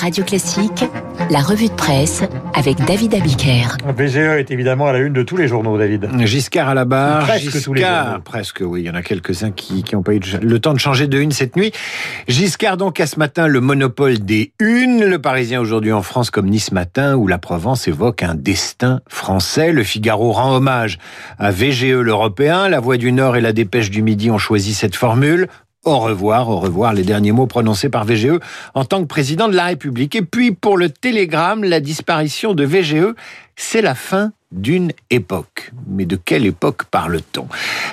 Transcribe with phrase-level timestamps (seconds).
[0.00, 0.84] Radio Classique,
[1.28, 2.22] la revue de presse
[2.54, 3.76] avec David Abiker.
[3.96, 6.08] BGE est évidemment à la une de tous les journaux, David.
[6.24, 7.24] Giscard à la barre.
[7.26, 8.20] Presque Giscard, tous les journaux.
[8.24, 8.82] Presque, oui.
[8.82, 11.32] Il y en a quelques-uns qui n'ont pas eu le temps de changer de une
[11.32, 11.72] cette nuit.
[12.28, 15.04] Giscard donc à ce matin le monopole des unes.
[15.04, 19.72] Le Parisien aujourd'hui en France comme Nice matin où la Provence évoque un destin français.
[19.72, 20.98] Le Figaro rend hommage
[21.38, 22.68] à VGE l'Européen.
[22.68, 25.48] La Voix du Nord et la Dépêche du Midi ont choisi cette formule.
[25.88, 28.38] Au revoir, au revoir, les derniers mots prononcés par VGE
[28.74, 30.14] en tant que président de la République.
[30.16, 33.14] Et puis pour le Télégramme, la disparition de VGE,
[33.56, 35.72] c'est la fin d'une époque.
[35.86, 37.46] Mais de quelle époque parle-t-on?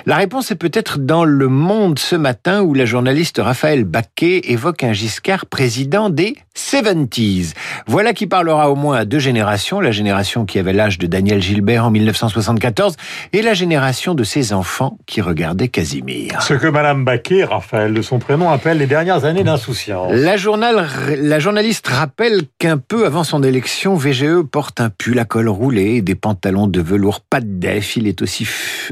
[0.06, 4.82] La réponse est peut-être dans Le Monde ce matin où la journaliste Raphaël Baquet évoque
[4.82, 7.52] un Giscard président des 70s.
[7.86, 11.42] Voilà qui parlera au moins à deux générations, la génération qui avait l'âge de Daniel
[11.42, 12.96] Gilbert en 1974
[13.34, 16.40] et la génération de ses enfants qui regardaient Casimir.
[16.40, 20.12] Ce que Madame Baquet, Raphaël, de son prénom, appelle les dernières années d'insouciance.
[20.12, 25.26] La, journal, la journaliste rappelle qu'un peu avant son élection, VGE porte un pull à
[25.26, 27.96] col roulé et des pantalons de velours pas de def.
[27.96, 28.46] Il est aussi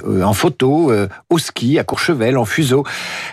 [0.07, 2.85] euh, en photo, euh, au ski, à Courchevel, en fuseau.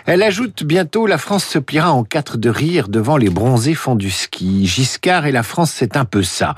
[0.06, 3.94] Elle ajoute bientôt la France se pliera en quatre de rire devant les bronzés fonds
[3.94, 4.66] du ski.
[4.66, 6.54] Giscard et la France, c'est un peu ça.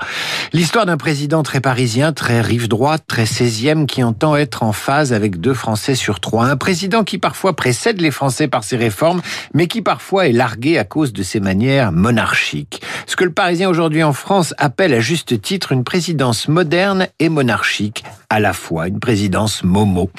[0.53, 5.13] L'histoire d'un président très parisien, très rive droite, très 16e, qui entend être en phase
[5.13, 6.45] avec deux Français sur trois.
[6.45, 9.21] Un président qui parfois précède les Français par ses réformes,
[9.53, 12.81] mais qui parfois est largué à cause de ses manières monarchiques.
[13.07, 17.29] Ce que le Parisien aujourd'hui en France appelle à juste titre une présidence moderne et
[17.29, 20.09] monarchique à la fois, une présidence Momo.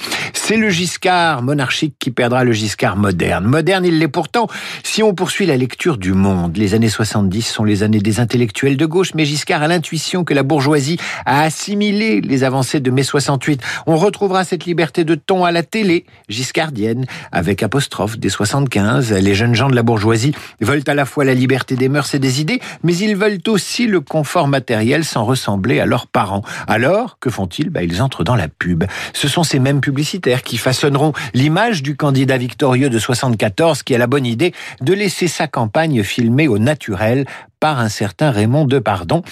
[0.49, 3.47] C'est le Giscard monarchique qui perdra le Giscard moderne.
[3.47, 4.47] Moderne, il l'est pourtant
[4.85, 6.57] si on poursuit la lecture du monde.
[6.57, 10.35] Les années 70 sont les années des intellectuels de gauche, mais Giscard a l'intuition que
[10.35, 13.61] la bourgeoisie a assimilé les avancées de mai 68.
[13.89, 19.15] On retrouvera cette liberté de ton à la télé giscardienne, avec apostrophe des 75.
[19.15, 22.21] Les jeunes gens de la bourgeoisie veulent à la fois la liberté des mœurs et
[22.21, 26.45] des idées, mais ils veulent aussi le confort matériel sans ressembler à leurs parents.
[26.69, 27.69] Alors, que font-ils?
[27.69, 28.85] Bah, Ils entrent dans la pub.
[29.13, 33.99] Ce sont ces mêmes publicitaires qui façonneront l'image du candidat victorieux de 74 qui a
[33.99, 37.27] la bonne idée de laisser sa campagne filmée au naturel
[37.61, 39.23] par un certain Raymond Depardon.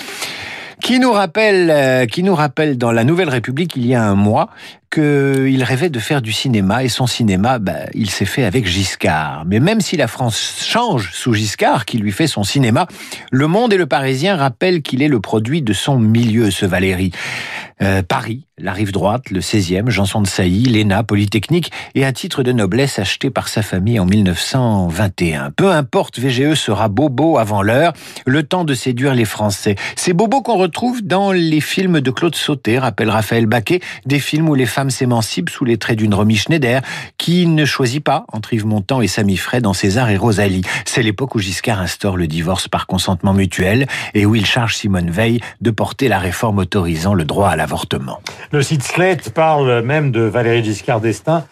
[0.83, 4.15] Qui nous rappelle, euh, qui nous rappelle dans la Nouvelle République il y a un
[4.15, 4.51] mois
[4.95, 9.45] qu'il rêvait de faire du cinéma et son cinéma, bah, il s'est fait avec Giscard.
[9.47, 12.87] Mais même si la France change sous Giscard, qui lui fait son cinéma,
[13.33, 17.11] Le Monde et le Parisien rappellent qu'il est le produit de son milieu, ce Valéry.
[17.83, 22.45] Euh, Paris, la rive droite, le 16e, Janson de Sailly, l'ENA, Polytechnique, et un titre
[22.45, 25.51] de noblesse acheté par sa famille en 1921.
[25.51, 27.93] Peu importe, VGE sera bobo avant l'heure,
[28.27, 29.75] le temps de séduire les Français.
[29.97, 34.49] C'est bobo qu'on retrouve dans les films de Claude Sauté, rappelle Raphaël Baquet, des films
[34.49, 36.83] où les femmes s'émancipent sous les traits d'une Romy Schneider,
[37.19, 40.63] qui ne choisit pas entre Yves Montand et Samy Frey dans César et Rosalie.
[40.85, 45.11] C'est l'époque où Giscard instaure le divorce par consentement mutuel et où il charge Simone
[45.11, 48.21] Veil de porter la réforme autorisant le droit à l'avortement.
[48.53, 51.45] Le site Slate parle même de Valéry Giscard d'Estaing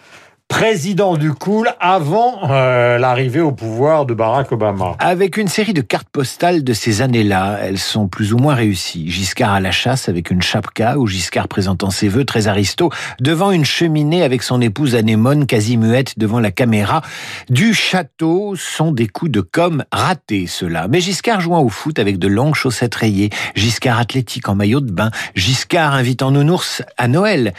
[0.53, 4.97] président du cool avant euh, l'arrivée au pouvoir de Barack Obama.
[4.99, 9.11] Avec une série de cartes postales de ces années-là, elles sont plus ou moins réussies.
[9.11, 13.51] Giscard à la chasse avec une chapka ou Giscard présentant ses vœux très aristo devant
[13.51, 17.01] une cheminée avec son épouse anémone quasi muette devant la caméra.
[17.49, 20.87] Du château sont des coups de com ratés, ceux-là.
[20.87, 24.93] Mais Giscard jouant au foot avec de longues chaussettes rayées, Giscard athlétique en maillot de
[24.93, 27.55] bain, Giscard invitant nounours à Noël,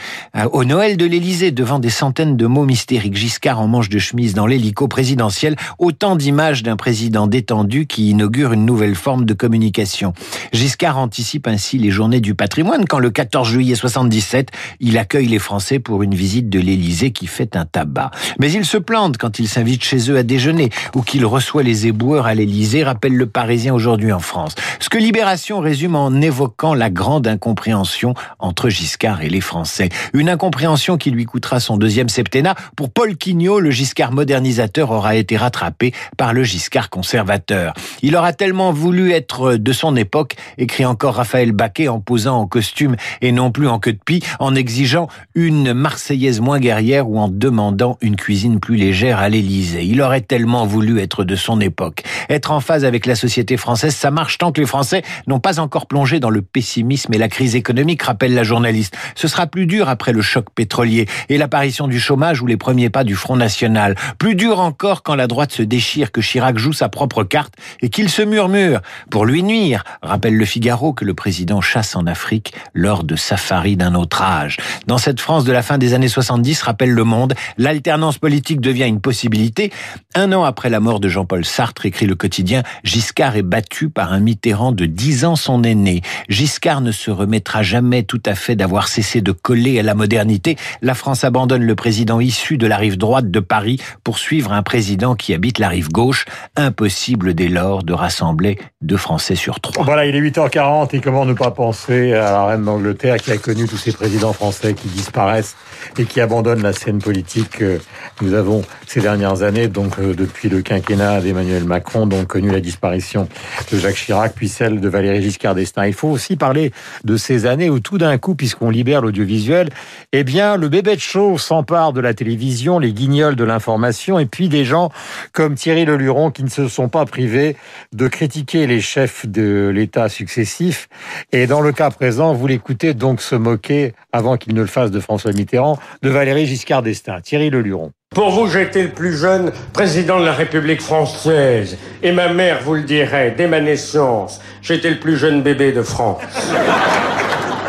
[0.52, 3.98] au Noël de l'Élysée devant des centaines de mots mystérieux Éric Giscard en manche de
[3.98, 9.34] chemise dans l'hélico présidentiel, autant d'images d'un président détendu qui inaugure une nouvelle forme de
[9.34, 10.12] communication.
[10.52, 14.50] Giscard anticipe ainsi les journées du patrimoine quand le 14 juillet 77,
[14.80, 18.10] il accueille les Français pour une visite de l'Élysée qui fait un tabac.
[18.38, 21.86] Mais il se plante quand il s'invite chez eux à déjeuner ou qu'il reçoit les
[21.86, 24.54] éboueurs à l'Élysée, rappelle le Parisien aujourd'hui en France.
[24.80, 29.88] Ce que Libération résume en évoquant la grande incompréhension entre Giscard et les Français.
[30.12, 35.16] Une incompréhension qui lui coûtera son deuxième septennat pour Paul Quignot, le Giscard modernisateur aura
[35.16, 37.74] été rattrapé par le Giscard conservateur.
[38.02, 42.46] Il aura tellement voulu être de son époque, écrit encore Raphaël Baquet en posant en
[42.46, 47.18] costume et non plus en queue de pie, en exigeant une Marseillaise moins guerrière ou
[47.18, 49.84] en demandant une cuisine plus légère à l'Élysée.
[49.84, 52.02] Il aurait tellement voulu être de son époque.
[52.28, 55.60] Être en phase avec la société française, ça marche tant que les Français n'ont pas
[55.60, 58.96] encore plongé dans le pessimisme et la crise économique, rappelle la journaliste.
[59.14, 62.58] Ce sera plus dur après le choc pétrolier et l'apparition du chômage où les les
[62.58, 63.96] premiers pas du Front National.
[64.16, 67.52] Plus dur encore quand la droite se déchire, que Chirac joue sa propre carte
[67.82, 68.80] et qu'il se murmure
[69.10, 69.82] pour lui nuire.
[70.02, 74.58] Rappelle le Figaro que le président chasse en Afrique lors de safari d'un autre âge.
[74.86, 78.86] Dans cette France de la fin des années 70, rappelle Le Monde, l'alternance politique devient
[78.86, 79.72] une possibilité.
[80.14, 84.12] Un an après la mort de Jean-Paul Sartre, écrit le quotidien, Giscard est battu par
[84.12, 86.02] un Mitterrand de 10 ans son aîné.
[86.28, 90.56] Giscard ne se remettra jamais tout à fait d'avoir cessé de coller à la modernité.
[90.82, 94.62] La France abandonne le président issu de la rive droite de Paris pour suivre un
[94.62, 96.26] président qui habite la rive gauche.
[96.56, 99.84] Impossible dès lors de rassembler deux Français sur trois.
[99.84, 103.38] Voilà, il est 8h40 et comment ne pas penser à la reine d'Angleterre qui a
[103.38, 105.56] connu tous ces présidents français qui disparaissent
[105.98, 107.80] et qui abandonnent la scène politique que
[108.20, 112.60] nous avons ces dernières années, donc euh, depuis le quinquennat d'Emmanuel Macron, donc connu la
[112.60, 113.28] disparition
[113.72, 115.86] de Jacques Chirac, puis celle de Valéry Giscard d'Estaing.
[115.86, 116.72] Il faut aussi parler
[117.04, 119.70] de ces années où tout d'un coup, puisqu'on libère l'audiovisuel,
[120.12, 122.33] eh bien, le bébé de show s'empare de la télévision,
[122.80, 124.90] les guignols de l'information, et puis des gens
[125.32, 127.56] comme Thierry Leluron qui ne se sont pas privés
[127.92, 130.88] de critiquer les chefs de l'État successifs.
[131.32, 134.90] Et dans le cas présent, vous l'écoutez donc se moquer, avant qu'il ne le fasse
[134.90, 137.20] de François Mitterrand, de Valéry Giscard d'Estaing.
[137.20, 137.92] Thierry Leluron.
[138.14, 141.76] Pour vous, j'étais le plus jeune président de la République française.
[142.02, 145.82] Et ma mère vous le dirait, dès ma naissance, j'étais le plus jeune bébé de
[145.82, 146.22] France.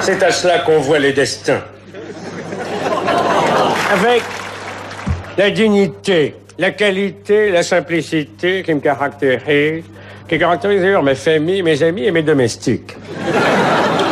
[0.01, 1.63] C'est à cela qu'on voit les destins.
[3.91, 4.21] Avec
[5.37, 9.83] la dignité, la qualité, la simplicité qui me caractérise,
[10.27, 12.95] qui caractérise d'ailleurs ma famille, mes amis et mes domestiques.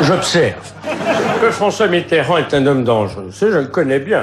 [0.02, 0.74] J'observe
[1.42, 3.30] que François Mitterrand est un homme dangereux.
[3.32, 4.22] Je le connais bien.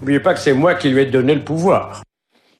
[0.00, 2.02] N'oubliez pas que c'est moi qui lui ai donné le pouvoir.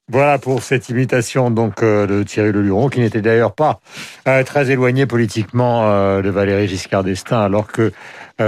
[0.09, 3.81] Voilà pour cette imitation donc euh, de Thierry Leluron, qui n'était d'ailleurs pas
[4.27, 7.93] euh, très éloigné politiquement euh, de Valéry Giscard d'Estaing, alors que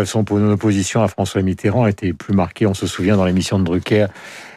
[0.04, 2.66] son opposition à François Mitterrand était plus marquée.
[2.66, 4.06] On se souvient dans l'émission de Drucker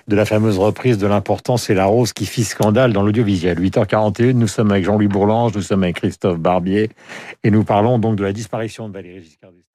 [0.08, 3.60] de la fameuse reprise de l'importance et la rose qui fit scandale dans l'audiovisuel.
[3.60, 6.90] 8h41, nous sommes avec Jean-Louis Bourlange, nous sommes avec Christophe Barbier,
[7.44, 9.67] et nous parlons donc de la disparition de Valéry Giscard d'Estaing.